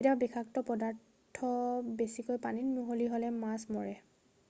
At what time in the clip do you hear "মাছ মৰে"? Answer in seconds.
3.45-3.97